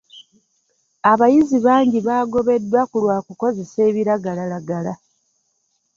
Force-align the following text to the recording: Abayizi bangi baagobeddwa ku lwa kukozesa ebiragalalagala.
Abayizi 1.11 1.57
bangi 1.65 1.99
baagobeddwa 2.07 2.81
ku 2.89 2.97
lwa 3.03 3.17
kukozesa 3.25 3.79
ebiragalalagala. 3.89 4.93